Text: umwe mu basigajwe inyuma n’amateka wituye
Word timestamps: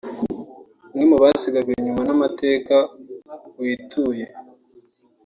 umwe 0.93 1.03
mu 1.11 1.17
basigajwe 1.23 1.71
inyuma 1.75 2.01
n’amateka 2.05 2.75
wituye 3.59 4.25